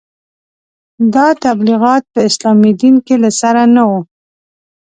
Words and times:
دا 1.13 1.27
تبلیغات 1.43 2.03
په 2.13 2.19
اسلامي 2.29 2.71
دین 2.81 2.95
کې 3.05 3.15
له 3.23 3.29
سره 3.41 3.61
نه 3.75 3.83
وو. 3.89 3.99